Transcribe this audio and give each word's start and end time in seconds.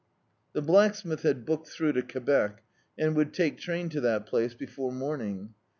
The 0.53 0.63
blacksmith 0.63 1.21
had 1.21 1.45
booked 1.45 1.67
through 1.67 1.93
to 1.93 2.01
Quebec, 2.01 2.63
and 2.97 3.15
would 3.15 3.35
take 3.35 3.59
train 3.59 3.87
to 3.89 4.01
that 4.01 4.25
place 4.25 4.55
before 4.55 4.91
morning. 4.91 5.53